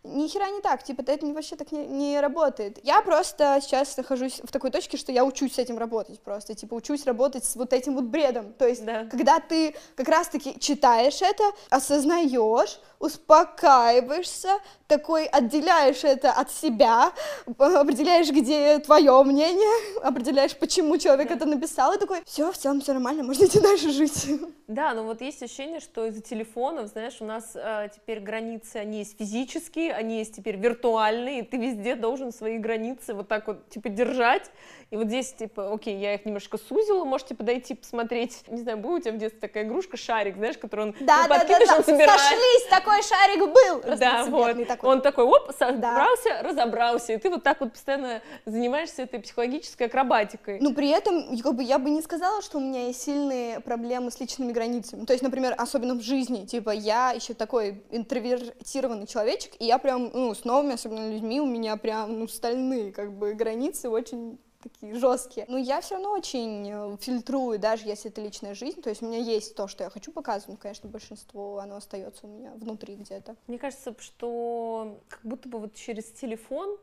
[0.03, 2.79] Ни хера не так, типа, это вообще так не, не работает.
[2.83, 6.73] Я просто сейчас нахожусь в такой точке, что я учусь с этим работать просто, типа,
[6.73, 8.53] учусь работать с вот этим вот бредом.
[8.53, 9.05] То есть, да.
[9.05, 17.11] когда ты как раз-таки читаешь это, осознаешь, успокаиваешься, такой отделяешь это от себя,
[17.45, 21.35] определяешь, где твое мнение, определяешь, почему человек да.
[21.35, 24.27] это написал, и такой, все, в целом все нормально, можно идти дальше жить.
[24.67, 28.99] Да, но вот есть ощущение, что из-за телефонов, знаешь, у нас э, теперь границы, они
[28.99, 33.69] есть физические, они есть теперь виртуальные, и ты везде должен свои границы вот так вот,
[33.69, 34.51] типа, держать,
[34.93, 38.97] и вот здесь, типа, окей, я их немножко сузила, можете подойти посмотреть, не знаю, была
[38.97, 41.83] у тебя в детстве такая игрушка, шарик, знаешь, который он да, да, да, да.
[41.83, 44.89] Сошлись, такой шарик был, да, вот, такой.
[44.89, 46.43] он такой, оп, собрался, да.
[46.43, 50.59] разобрался, и ты вот так вот постоянно занимаешься этой психологической акробатикой.
[50.61, 54.11] Ну, при этом, как бы, я бы не сказала, что у меня есть сильные проблемы
[54.11, 59.52] с личными границами, то есть, например, особенно в жизни, типа, я еще такой интровертированный человечек,
[59.59, 63.33] и я прям, ну, с новыми, особенно людьми, у меня прям, ну, стальные, как бы,
[63.33, 65.45] границы очень такие жесткие.
[65.49, 68.81] Но я все равно очень э, фильтрую, даже если это личная жизнь.
[68.81, 72.25] То есть у меня есть то, что я хочу показывать, но, конечно, большинство оно остается
[72.25, 73.35] у меня внутри где-то.
[73.47, 76.77] Мне кажется, что как будто бы вот через телефон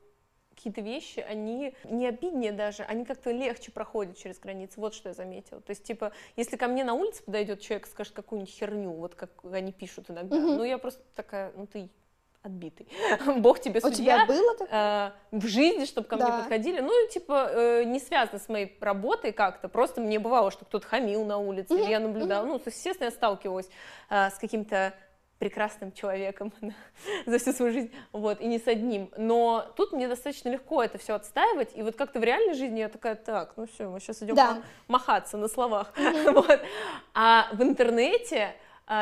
[0.54, 4.78] какие-то вещи, они не обиднее даже, они как-то легче проходят через границы.
[4.78, 5.61] Вот что я заметила.
[5.62, 9.14] То есть, типа, если ко мне на улице подойдет человек и скажет какую-нибудь херню, вот
[9.14, 10.56] как они пишут иногда, mm-hmm.
[10.56, 11.88] ну я просто такая, ну ты
[12.42, 12.88] отбитый.
[13.37, 14.22] Бог тебе судья.
[14.22, 15.14] У тебя было такое?
[15.33, 16.26] Э, в жизни, чтобы ко да.
[16.26, 16.81] мне подходили.
[16.81, 19.68] Ну, типа, э, не связано с моей работой как-то.
[19.68, 21.83] Просто мне бывало, что кто-то хамил на улице, mm-hmm.
[21.83, 22.46] или я наблюдала.
[22.46, 22.48] Mm-hmm.
[22.48, 23.68] Ну, естественно, я сталкивалась
[24.09, 24.94] э, с каким-то
[25.40, 26.53] прекрасным человеком
[27.26, 29.11] за всю свою жизнь, вот, и не с одним.
[29.16, 32.90] Но тут мне достаточно легко это все отстаивать, и вот как-то в реальной жизни я
[32.90, 34.62] такая, так, ну все, мы сейчас идем да.
[34.87, 35.92] махаться на словах,
[36.26, 36.61] вот.
[37.14, 38.55] А в интернете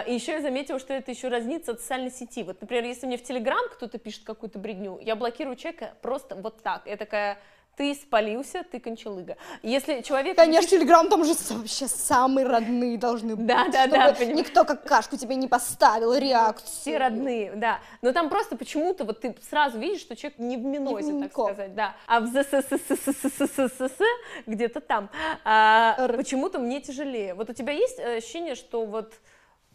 [0.07, 2.43] и еще я заметила, что это еще разнится от социальной сети.
[2.43, 6.63] Вот, например, если мне в Телеграм кто-то пишет какую-то бредню, я блокирую человека просто вот
[6.63, 6.87] так.
[6.87, 7.39] Я такая,
[7.77, 9.37] ты спалился, ты кончалыга.
[9.63, 10.37] Если человек...
[10.37, 10.81] Конечно, пишет...
[10.81, 13.47] Телеграм там же вообще самые родные должны быть.
[13.47, 14.13] Да, да, да.
[14.25, 16.69] Никто как кашку тебе не поставил реакцию.
[16.69, 17.79] Все родные, да.
[18.03, 21.75] Но там просто почему-то вот ты сразу видишь, что человек не в минозе, так сказать,
[21.75, 21.95] да.
[22.07, 23.99] А в ЗССССССС
[24.47, 25.09] где-то там
[25.45, 27.35] почему-то мне тяжелее.
[27.35, 29.15] Вот у тебя есть ощущение, что вот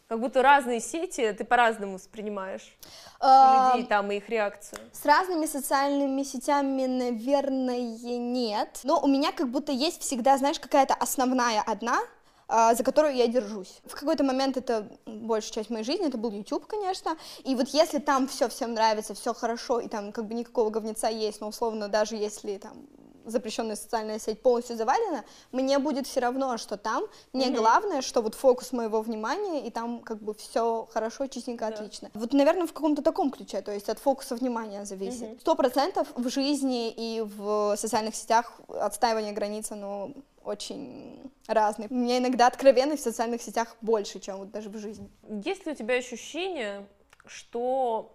[0.08, 2.78] как будто разные сети ты по-разному воспринимаешь
[3.74, 4.80] людей там и их реакцию.
[4.92, 8.82] С разными социальными сетями, наверное, нет.
[8.84, 12.02] Но у меня как будто есть всегда, знаешь, какая-то основная одна,
[12.48, 13.82] а, за которую я держусь.
[13.86, 18.00] В какой-то момент это большая часть моей жизни, это был YouTube, конечно, и вот если
[18.00, 21.88] там все всем нравится, все хорошо, и там как бы никакого говнеца есть, но условно
[21.88, 22.74] даже если там
[23.26, 27.04] запрещенная социальная сеть полностью завалена, мне будет все равно, что там.
[27.34, 27.56] Мне mm-hmm.
[27.56, 31.76] главное, что вот фокус моего внимания, и там как бы все хорошо, чистенько, да.
[31.76, 32.10] отлично.
[32.14, 35.42] Вот, наверное, в каком-то таком ключе, то есть от фокуса внимания зависит.
[35.42, 35.56] Сто mm-hmm.
[35.56, 40.12] процентов в жизни и в социальных сетях отстаивание границ, оно
[40.44, 41.88] очень разный.
[41.90, 45.10] У меня иногда откровенность в социальных сетях больше, чем вот даже в жизни.
[45.44, 46.86] Есть ли у тебя ощущение,
[47.26, 48.12] что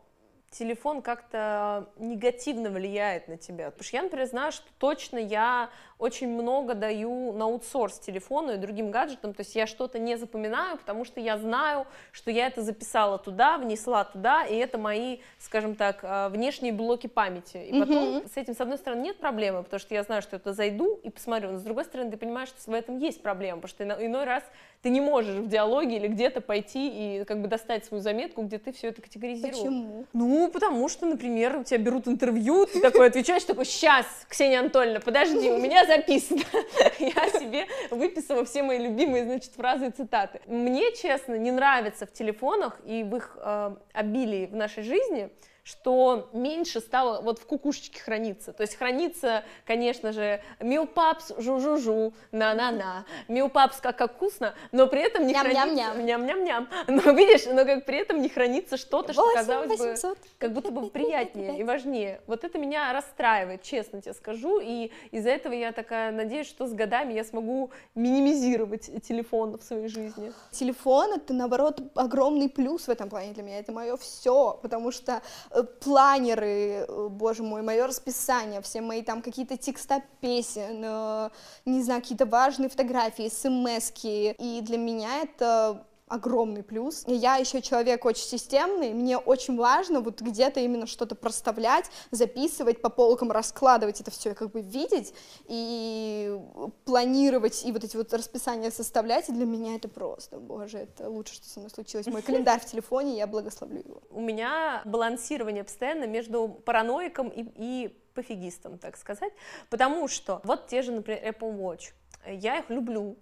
[0.50, 3.70] телефон как-то негативно влияет на тебя.
[3.70, 8.56] Потому что я, например, знаю, что точно я очень много даю на аутсорс телефону и
[8.56, 12.62] другим гаджетам, то есть я что-то не запоминаю, потому что я знаю, что я это
[12.62, 17.56] записала туда, внесла туда, и это мои, скажем так, а, внешние блоки памяти.
[17.56, 18.32] И потом mm-hmm.
[18.32, 21.10] с этим, с одной стороны, нет проблемы, потому что я знаю, что это зайду и
[21.10, 24.24] посмотрю, но с другой стороны, ты понимаешь, что в этом есть проблема, потому что иной
[24.24, 24.44] раз
[24.82, 26.88] ты не можешь в диалоге или где-то пойти
[27.20, 29.58] и как бы достать свою заметку, где ты все это категоризировал.
[29.58, 30.06] Почему?
[30.12, 35.00] Ну, потому что, например, у тебя берут интервью, ты такой отвечаешь, такой, сейчас, Ксения Анатольевна,
[35.00, 36.42] подожди, у меня записано.
[36.98, 40.40] Я себе выписала все мои любимые, значит, фразы и цитаты.
[40.46, 45.30] Мне, честно, не нравится в телефонах и в их э, обилии в нашей жизни
[45.68, 48.54] что меньше стало вот в кукушечке храниться.
[48.54, 55.26] То есть хранится, конечно же, милпапс, жу-жу-жу, на-на-на, милпапс как, как вкусно, но при этом
[55.26, 55.66] не хранится...
[56.00, 56.68] Ням-ням-ням.
[56.86, 59.94] Но видишь, но как при этом не хранится что-то, что казалось бы,
[60.38, 62.22] как будто бы приятнее и важнее.
[62.26, 66.72] Вот это меня расстраивает, честно тебе скажу, и из-за этого я такая надеюсь, что с
[66.72, 70.32] годами я смогу минимизировать телефон в своей жизни.
[70.50, 75.20] Телефон— это, наоборот, огромный плюс в этом плане для меня, это мое все, потому что
[75.57, 81.30] Э, планеры, э, боже мой, мое расписание, все мои там какие-то текста песен, э,
[81.64, 87.04] не знаю, какие-то важные фотографии, смс и для меня это огромный плюс.
[87.06, 92.80] И я еще человек очень системный, мне очень важно вот где-то именно что-то проставлять, записывать
[92.82, 95.14] по полкам, раскладывать это все, как бы видеть
[95.46, 96.38] и
[96.84, 101.34] планировать, и вот эти вот расписания составлять, и для меня это просто, боже, это лучше,
[101.34, 102.06] что со мной случилось.
[102.06, 104.02] Мой календарь в телефоне, я благословлю его.
[104.10, 109.32] У меня балансирование постоянно между параноиком и, и пофигистом, так сказать,
[109.70, 111.92] потому что вот те же, например, Apple Watch,
[112.26, 113.16] я их люблю,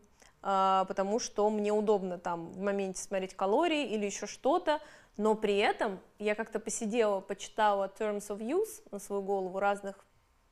[0.47, 4.81] потому что мне удобно там в моменте смотреть калории или еще что-то,
[5.17, 10.05] но при этом я как-то посидела, почитала Terms of Use на свою голову разных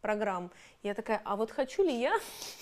[0.04, 0.50] программ.
[0.82, 2.12] Я такая, а вот хочу ли я?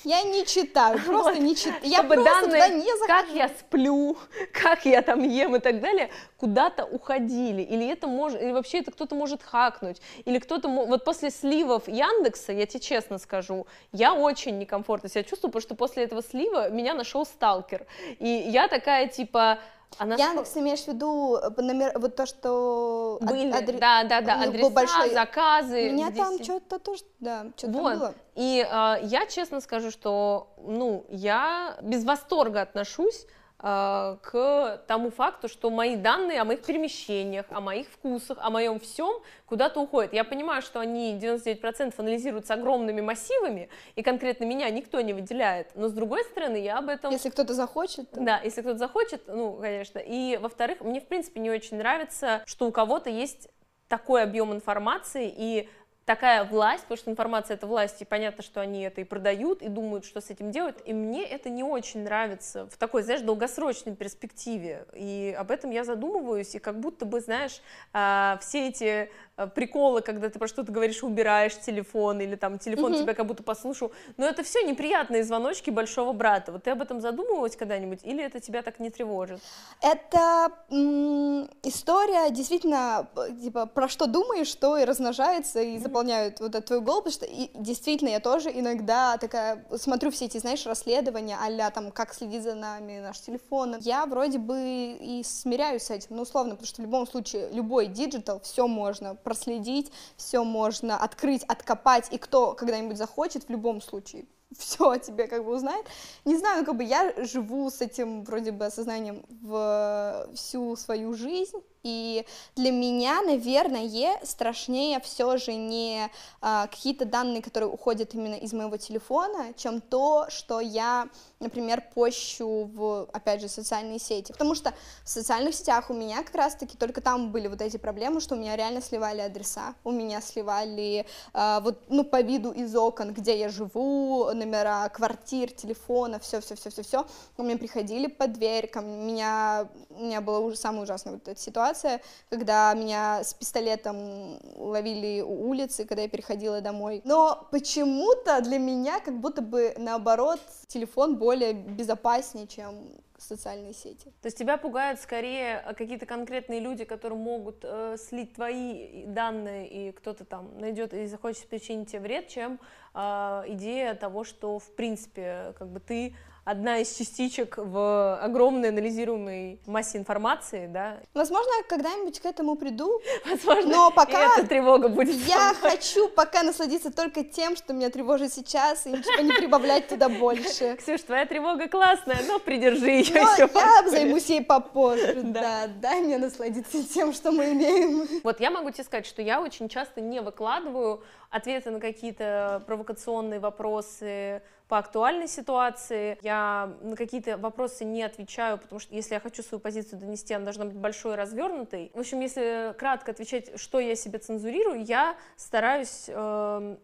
[0.04, 1.80] Я не читаю, просто не читаю.
[1.82, 3.06] Я просто данные, туда не захожу.
[3.08, 4.16] как я сплю,
[4.52, 7.62] как я там ем и так далее, куда-то уходили.
[7.62, 10.00] Или это может, или вообще это кто-то может хакнуть.
[10.24, 15.50] Или кто-то, вот после сливов Яндекса, я тебе честно скажу, я очень некомфортно себя чувствую,
[15.50, 17.86] потому что после этого слива меня нашел сталкер.
[18.20, 19.58] И я такая, типа,
[19.98, 20.60] она Яндекс, что...
[20.60, 23.18] имеешь в виду э, номер, вот то, что...
[23.20, 23.78] Были, адре...
[23.78, 25.10] да, да, да, адреса, большой...
[25.10, 25.90] заказы.
[25.90, 26.18] У меня здесь...
[26.18, 27.94] там что-то тоже, да, что-то вот.
[27.94, 28.14] было.
[28.34, 33.26] И э, я честно скажу, что, ну, я без восторга отношусь
[33.62, 39.22] к тому факту, что мои данные о моих перемещениях, о моих вкусах, о моем всем
[39.46, 40.12] куда-то уходят.
[40.12, 45.88] Я понимаю, что они 99% анализируются огромными массивами, и конкретно меня никто не выделяет, но
[45.88, 47.12] с другой стороны, я об этом...
[47.12, 48.10] Если кто-то захочет.
[48.10, 48.20] То...
[48.20, 50.00] Да, если кто-то захочет, ну, конечно.
[50.00, 53.48] И, во-вторых, мне, в принципе, не очень нравится, что у кого-то есть
[53.86, 55.68] такой объем информации, и
[56.04, 59.68] такая власть, потому что информация это власть, и понятно, что они это и продают, и
[59.68, 63.94] думают, что с этим делать, и мне это не очень нравится в такой, знаешь, долгосрочной
[63.94, 67.60] перспективе, и об этом я задумываюсь, и как будто бы, знаешь,
[67.92, 72.94] а, все эти а, приколы, когда ты про что-то говоришь, убираешь телефон, или там телефон
[72.94, 73.02] mm-hmm.
[73.02, 77.00] тебя как будто послушал, но это все неприятные звоночки большого брата, вот ты об этом
[77.00, 79.40] задумывалась когда-нибудь, или это тебя так не тревожит?
[79.80, 83.08] Это м- история действительно,
[83.40, 87.12] типа, про что думаешь, то и размножается, и mm-hmm заполняют вот эту твою голову, потому
[87.12, 92.14] что и, действительно я тоже иногда такая смотрю все эти, знаешь, расследования, а там, как
[92.14, 93.76] следить за нами, наш телефон.
[93.80, 97.86] Я вроде бы и смиряюсь с этим, ну, условно, потому что в любом случае любой
[97.86, 104.24] digital, все можно проследить, все можно открыть, откопать, и кто когда-нибудь захочет, в любом случае
[104.58, 105.86] все о тебе как бы узнает.
[106.24, 111.12] Не знаю, ну, как бы я живу с этим вроде бы осознанием в всю свою
[111.12, 116.08] жизнь, и для меня, наверное, страшнее все же не
[116.40, 121.08] а, какие-то данные, которые уходят именно из моего телефона, чем то, что я,
[121.40, 124.32] например, пощу в, опять же, социальные сети.
[124.32, 124.72] Потому что
[125.04, 128.38] в социальных сетях у меня как раз-таки только там были вот эти проблемы, что у
[128.38, 133.38] меня реально сливали адреса, у меня сливали а, вот, ну, по виду из окон, где
[133.38, 137.06] я живу, номера квартир, телефона, все-все-все-все-все.
[137.36, 141.40] У меня приходили под дверь, ко меня, у меня была уже самая ужасная вот эта
[141.40, 147.00] ситуация, ситуация, когда меня с пистолетом ловили у улицы, когда я переходила домой.
[147.04, 152.74] Но почему-то для меня как будто бы наоборот телефон более безопаснее, чем
[153.18, 154.12] социальные сети.
[154.20, 159.68] То есть тебя пугают скорее э, какие-то конкретные люди, которые могут э, слить твои данные,
[159.68, 162.58] и кто-то там найдет и захочет причинить тебе вред, чем
[162.94, 162.98] э,
[163.46, 169.98] идея того, что в принципе как бы ты одна из частичек в огромной анализируемой массе
[169.98, 170.98] информации, да.
[171.14, 173.00] Возможно, когда-нибудь к этому приду.
[173.28, 175.14] Возможно, но пока эта тревога будет.
[175.26, 180.08] Я хочу пока насладиться только тем, что меня тревожит сейчас, и ничего не прибавлять туда
[180.08, 180.76] больше.
[180.80, 183.48] Ксюш, твоя тревога классная, но придержи ее но еще.
[183.54, 185.68] Я займусь ей попозже, да.
[185.80, 188.08] Дай мне насладиться тем, что мы имеем.
[188.24, 193.40] Вот я могу тебе сказать, что я очень часто не выкладываю ответы на какие-то провокационные
[193.40, 196.18] вопросы по актуальной ситуации.
[196.22, 200.44] Я на какие-то вопросы не отвечаю, потому что если я хочу свою позицию донести, она
[200.44, 201.90] должна быть большой и развернутой.
[201.94, 206.76] В общем, если кратко отвечать, что я себе цензурирую, я стараюсь, э,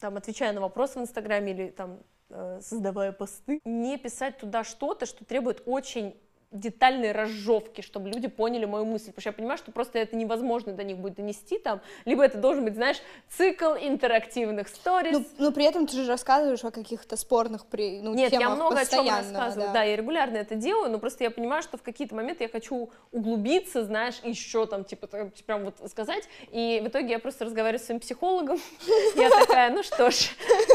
[0.00, 5.06] там, отвечая на вопросы в Инстаграме или там э, создавая посты, не писать туда что-то,
[5.06, 6.14] что требует очень
[6.54, 10.72] детальной разжевки, чтобы люди поняли мою мысль, потому что я понимаю, что просто это невозможно
[10.72, 15.12] до них будет донести там, либо это должен быть, знаешь, цикл интерактивных сториз.
[15.12, 18.54] Ну, но при этом ты же рассказываешь о каких-то спорных при, ну, Нет, темах я
[18.54, 19.72] много о чем рассказываю, да.
[19.72, 22.90] да, я регулярно это делаю, но просто я понимаю, что в какие-то моменты я хочу
[23.10, 25.08] углубиться, знаешь, еще там, типа,
[25.46, 28.58] прям вот сказать, и в итоге я просто разговариваю с своим психологом,
[29.16, 30.30] я такая, ну что ж,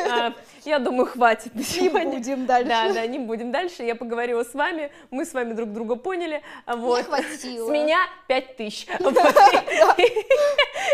[0.09, 0.33] а,
[0.65, 2.05] я думаю, хватит на сегодня.
[2.05, 2.69] Не будем дальше.
[2.69, 5.95] Да, да, не будем дальше, я поговорила с вами, мы с вами друг друг друга
[5.95, 6.41] поняли.
[6.67, 6.97] Вот.
[6.99, 7.67] Не хватило.
[7.67, 8.87] С меня пять тысяч.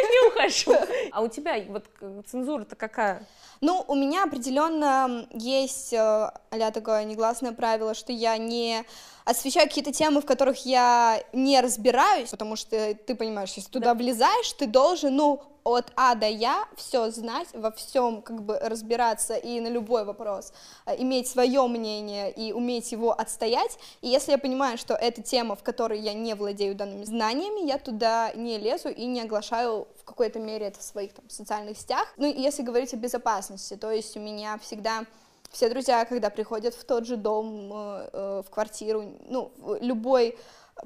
[0.11, 0.75] Не ухожу.
[1.11, 1.85] А у тебя вот
[2.27, 3.25] цензура-то какая?
[3.61, 6.31] Ну, у меня определенно есть а
[6.73, 8.83] такое негласное правило, что я не
[9.25, 13.95] освещаю какие-то темы, в которых я не разбираюсь, потому что ты понимаешь, если туда да.
[13.95, 19.35] влезаешь, ты должен, ну, от А до Я все знать, во всем как бы разбираться
[19.35, 20.53] и на любой вопрос
[20.85, 23.79] э, иметь свое мнение и уметь его отстоять.
[24.01, 27.79] И если я понимаю, что это тема, в которой я не владею данными знаниями, я
[27.79, 32.07] туда не лезу и не оглашаю в какой-то мере это в своих там, социальных сетях.
[32.17, 35.05] Ну, если говорить о безопасности, то есть у меня всегда
[35.51, 40.37] все друзья, когда приходят в тот же дом, э, э, в квартиру, ну, любой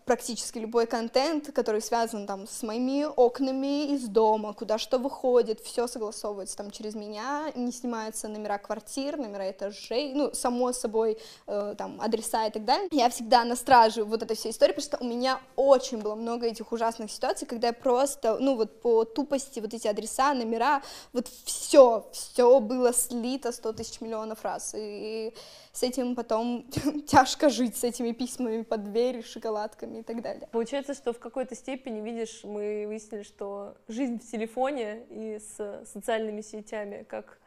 [0.05, 5.87] практически любой контент, который связан там с моими окнами из дома, куда что выходит, все
[5.87, 11.99] согласовывается там через меня, не снимаются номера квартир, номера этажей, ну, само собой, э, там,
[12.01, 12.87] адреса и так далее.
[12.91, 16.47] Я всегда на страже вот этой всей истории, потому что у меня очень было много
[16.47, 20.81] этих ужасных ситуаций, когда я просто, ну, вот по тупости вот эти адреса, номера,
[21.13, 25.33] вот все, все было слито 100 тысяч миллионов раз, и
[25.71, 26.65] с этим потом
[27.07, 30.47] тяжко жить, с этими письмами под дверь, шоколадками и так далее.
[30.51, 36.41] Получается, что в какой-то степени, видишь, мы выяснили, что жизнь в телефоне и с социальными
[36.41, 37.39] сетями, как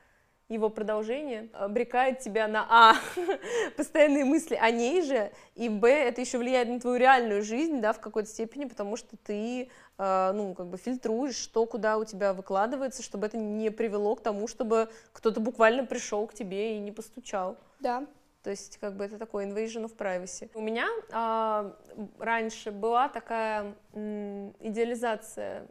[0.52, 2.94] его продолжение обрекает тебя на А,
[3.76, 7.92] постоянные мысли о ней же, и Б, это еще влияет на твою реальную жизнь, да,
[7.92, 12.34] в какой-то степени, потому что ты, э, ну, как бы фильтруешь, что куда у тебя
[12.34, 16.92] выкладывается, чтобы это не привело к тому, чтобы кто-то буквально пришел к тебе и не
[16.92, 17.56] постучал.
[17.80, 18.06] Да.
[18.42, 20.50] То есть, как бы это такой invasion of privacy.
[20.54, 21.76] У меня а,
[22.18, 25.68] раньше была такая м, идеализация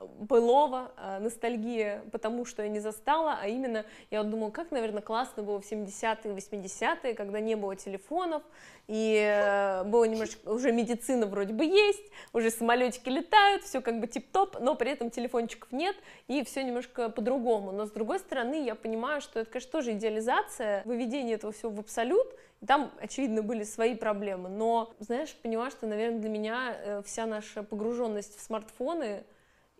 [0.00, 5.02] былого, э, ностальгия потому, что я не застала, а именно я вот думала, как, наверное,
[5.02, 8.42] классно было в 70-е, 80-е, когда не было телефонов,
[8.88, 14.06] и э, было немножечко, уже медицина вроде бы есть, уже самолетики летают, все как бы
[14.06, 17.72] тип-топ, но при этом телефончиков нет, и все немножко по-другому.
[17.72, 21.78] Но с другой стороны, я понимаю, что это, конечно, тоже идеализация, выведение этого всего в
[21.80, 22.26] абсолют,
[22.66, 27.62] там, очевидно, были свои проблемы, но, знаешь, понимаю, что, наверное, для меня э, вся наша
[27.62, 29.24] погруженность в смартфоны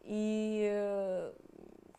[0.04, 1.32] и э,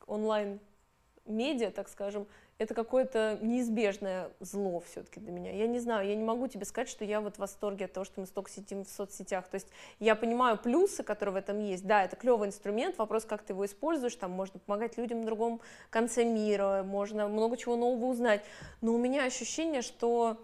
[0.08, 2.28] онлайн-медиа, так скажем,
[2.58, 5.52] это какое-то неизбежное зло все-таки для меня.
[5.52, 8.06] Я не знаю, я не могу тебе сказать, что я вот в восторге от того,
[8.06, 9.48] что мы столько сидим в соцсетях.
[9.50, 9.68] То есть
[10.00, 11.86] я понимаю плюсы, которые в этом есть.
[11.86, 14.16] Да, это клевый инструмент, вопрос, как ты его используешь.
[14.16, 18.42] Там можно помогать людям на другом конце мира, можно много чего нового узнать.
[18.80, 20.38] Но у меня ощущение, что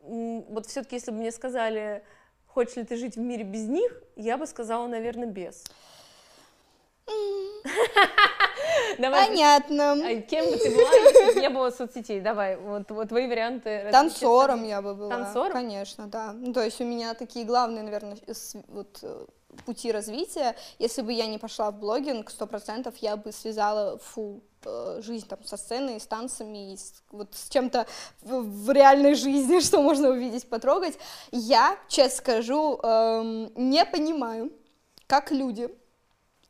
[0.00, 2.04] вот все-таки, если бы мне сказали,
[2.46, 5.64] хочешь ли ты жить в мире без них, я бы сказала, наверное, без.
[8.98, 9.92] Давай, Понятно.
[9.92, 12.20] А кем бы ты была, если бы не было соцсетей?
[12.20, 13.88] Давай, вот, вот твои варианты.
[13.92, 15.10] Танцором я бы была.
[15.10, 15.52] Танцором?
[15.52, 16.32] Конечно, да.
[16.32, 18.16] Ну, то есть у меня такие главные, наверное,
[18.68, 19.26] вот э,
[19.64, 20.56] пути развития.
[20.78, 25.26] Если бы я не пошла в блогинг, сто процентов я бы связала фу э, жизнь
[25.26, 27.86] там со сценой, с танцами, с, вот с чем-то
[28.22, 30.98] в, в реальной жизни, что можно увидеть, потрогать.
[31.30, 34.52] Я, честно скажу, эм, не понимаю,
[35.06, 35.70] как люди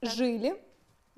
[0.01, 0.11] так.
[0.11, 0.61] жили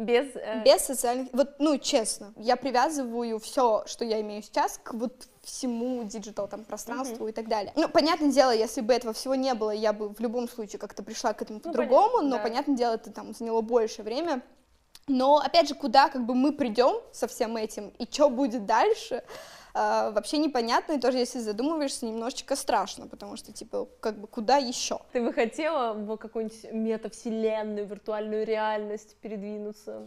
[0.00, 0.34] без...
[0.34, 0.62] Э...
[0.64, 1.28] Без социальных...
[1.32, 6.64] Вот, ну, честно, я привязываю все, что я имею сейчас, к вот всему digital там
[6.64, 7.30] пространству mm-hmm.
[7.30, 7.72] и так далее.
[7.76, 11.02] Ну, понятное дело, если бы этого всего не было, я бы в любом случае как-то
[11.02, 12.42] пришла к этому ну, по-другому, понятно, но, да.
[12.42, 14.42] понятное дело, это там заняло больше время.
[15.06, 19.22] Но, опять же, куда как бы мы придем со всем этим, и что будет дальше,
[19.74, 24.56] э, вообще непонятно, и тоже, если задумываешься, немножечко страшно, потому что, типа, как бы, куда
[24.56, 25.00] еще?
[25.12, 30.06] Ты бы хотела в какую-нибудь метавселенную, виртуальную реальность передвинуться?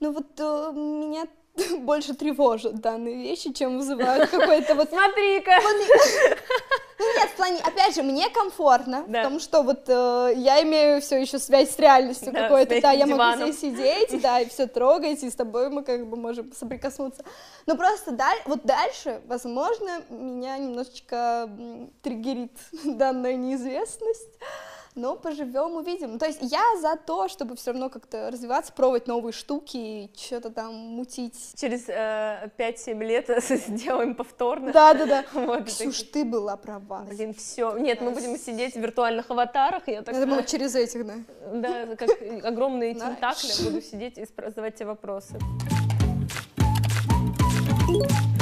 [0.00, 1.26] Ну вот э, меня
[1.80, 4.88] больше тревожат данные вещи, чем вызывают какой-то вот...
[4.90, 5.52] Смотри-ка!
[7.32, 9.22] В плане, опять же, мне комфортно, да.
[9.22, 13.06] потому что вот э, я имею все еще связь с реальностью да, какой-то, да, я
[13.06, 17.24] могу здесь сидеть, да, и все трогать, и с тобой мы как бы можем соприкоснуться.
[17.66, 21.48] Но просто даль, вот дальше, возможно, меня немножечко
[22.02, 24.28] триггерит данная неизвестность
[24.94, 26.18] но поживем, увидим.
[26.18, 30.50] То есть я за то, чтобы все равно как-то развиваться, пробовать новые штуки и что-то
[30.50, 31.54] там мутить.
[31.56, 33.30] Через э, 5-7 лет
[33.68, 34.72] сделаем повторно.
[34.72, 35.24] Да, да, да.
[35.32, 36.12] Вот, Ксюш, так...
[36.12, 37.04] ты была права.
[37.08, 37.76] Блин, все.
[37.78, 39.88] Нет, мы будем сидеть в виртуальных аватарах.
[39.88, 40.14] Я, так...
[40.14, 41.14] я думала, через этих, да.
[41.52, 42.10] Да, как
[42.44, 45.38] огромные тентакли буду сидеть и задавать тебе вопросы.
[47.84, 48.41] thank you